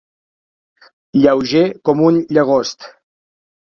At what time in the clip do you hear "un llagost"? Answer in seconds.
2.09-2.93